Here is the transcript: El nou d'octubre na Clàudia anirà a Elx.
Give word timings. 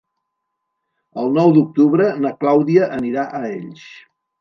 El 1.25 1.29
nou 1.37 1.53
d'octubre 1.59 2.09
na 2.25 2.35
Clàudia 2.43 2.91
anirà 3.01 3.31
a 3.43 3.47
Elx. 3.55 3.89